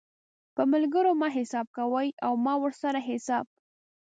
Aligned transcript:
په 0.55 0.63
ملګرو 0.73 1.11
مه 1.21 1.29
حساب 1.37 1.67
کوئ 1.77 2.09
او 2.25 2.33
مه 2.45 2.53
ورسره 2.61 2.99
حساب 3.09 3.45